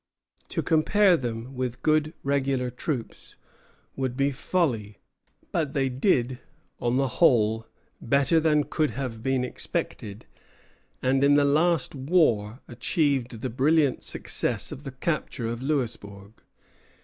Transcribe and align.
To 0.49 0.63
compare 0.63 1.15
them 1.15 1.53
with 1.53 1.83
good 1.83 2.15
regular 2.23 2.71
troops 2.71 3.35
would 3.95 4.17
be 4.17 4.31
folly; 4.31 4.97
but 5.51 5.73
they 5.75 5.89
did, 5.89 6.39
on 6.79 6.97
the 6.97 7.07
whole, 7.19 7.67
better 8.01 8.39
than 8.39 8.63
could 8.63 8.89
have 8.89 9.21
been 9.21 9.43
expected, 9.43 10.25
and 11.03 11.23
in 11.23 11.35
the 11.35 11.45
last 11.45 11.93
war 11.93 12.61
achieved 12.67 13.41
the 13.41 13.49
brilliant 13.51 14.03
success 14.03 14.71
of 14.71 14.85
the 14.85 14.91
capture 14.91 15.45
of 15.45 15.61
Louisburg. 15.61 16.31